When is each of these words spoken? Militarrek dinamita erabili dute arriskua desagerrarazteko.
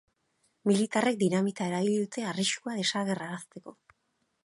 Militarrek 0.69 1.19
dinamita 1.25 1.69
erabili 1.73 2.01
dute 2.07 2.25
arriskua 2.33 2.77
desagerrarazteko. 2.83 3.79